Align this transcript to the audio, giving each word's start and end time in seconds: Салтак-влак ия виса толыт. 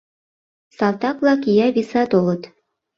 Салтак-влак 0.77 1.41
ия 1.51 1.67
виса 1.75 2.03
толыт. 2.11 2.41